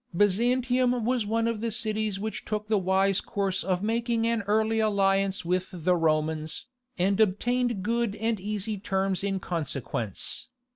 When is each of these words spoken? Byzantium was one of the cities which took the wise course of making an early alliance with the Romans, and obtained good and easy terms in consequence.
Byzantium 0.15 1.05
was 1.05 1.27
one 1.27 1.47
of 1.47 1.61
the 1.61 1.69
cities 1.71 2.19
which 2.19 2.43
took 2.43 2.65
the 2.65 2.79
wise 2.79 3.21
course 3.21 3.63
of 3.63 3.83
making 3.83 4.25
an 4.25 4.41
early 4.47 4.79
alliance 4.79 5.45
with 5.45 5.67
the 5.71 5.95
Romans, 5.95 6.65
and 6.97 7.21
obtained 7.21 7.83
good 7.83 8.15
and 8.15 8.39
easy 8.39 8.79
terms 8.79 9.23
in 9.23 9.39
consequence. 9.39 10.47